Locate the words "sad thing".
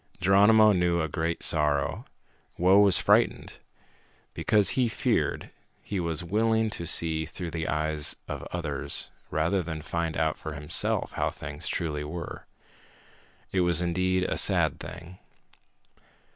14.37-15.19